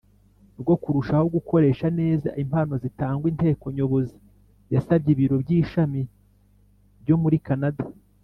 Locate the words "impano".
2.43-2.73